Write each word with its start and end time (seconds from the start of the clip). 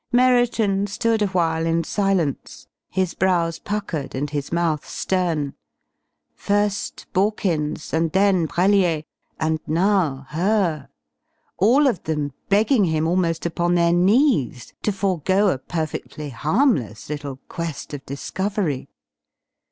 Merriton 0.11 0.87
stood 0.87 1.21
awhile 1.21 1.67
in 1.67 1.83
silence, 1.83 2.65
his 2.89 3.13
brows 3.13 3.59
puckered 3.59 4.15
and 4.15 4.31
his 4.31 4.51
mouth 4.51 4.83
stern. 4.89 5.53
First 6.33 7.05
Borkins, 7.13 7.93
and 7.93 8.11
then 8.11 8.47
Brellier, 8.47 9.03
and 9.39 9.59
now 9.67 10.25
her! 10.29 10.89
All 11.59 11.85
of 11.85 12.01
them 12.05 12.33
begging 12.49 12.85
him 12.85 13.07
almost 13.07 13.45
upon 13.45 13.75
their 13.75 13.93
knees 13.93 14.73
to 14.81 14.91
forego 14.91 15.49
a 15.49 15.59
perfectly 15.59 16.29
harmless 16.31 17.07
little 17.07 17.35
quest 17.47 17.93
of 17.93 18.03
discovery. 18.07 18.89